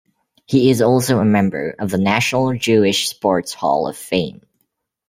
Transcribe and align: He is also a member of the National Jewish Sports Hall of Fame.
He 0.47 0.71
is 0.71 0.81
also 0.81 1.19
a 1.19 1.25
member 1.25 1.75
of 1.77 1.91
the 1.91 1.99
National 1.99 2.55
Jewish 2.57 3.07
Sports 3.07 3.53
Hall 3.53 3.87
of 3.87 3.95
Fame. 3.95 4.41